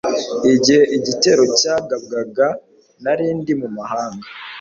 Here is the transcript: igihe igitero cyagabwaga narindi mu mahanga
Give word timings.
igihe 0.53 0.83
igitero 0.97 1.43
cyagabwaga 1.59 2.47
narindi 3.03 3.51
mu 3.61 3.69
mahanga 3.77 4.25